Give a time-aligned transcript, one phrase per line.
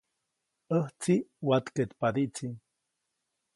[0.75, 1.13] ʼÄjtsi
[1.47, 2.47] watkeʼtpadiʼtsi.